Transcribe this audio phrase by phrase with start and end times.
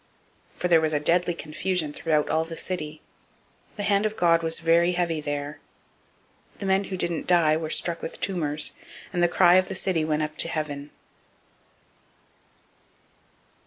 [0.57, 3.03] For there was a deadly confusion throughout all the city;
[3.75, 5.59] the hand of God was very heavy there.
[6.53, 8.73] 005:012 The men who didn't die were struck with the tumors;
[9.13, 10.89] and the cry of the city went up to heaven.